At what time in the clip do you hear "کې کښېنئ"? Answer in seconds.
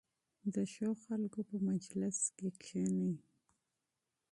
2.37-3.13